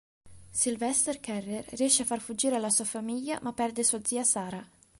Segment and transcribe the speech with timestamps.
[0.51, 4.67] Sylvester Carrier riesce a far fuggire la sua famiglia ma perde sua zia Sarah.